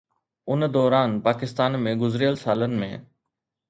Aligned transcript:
ان 0.53 0.59
دوران 0.77 1.11
پاڪستان 1.27 1.79
۾ 1.85 1.93
گذريل 2.05 2.35
سالن 2.47 2.79
۾ 2.85 2.93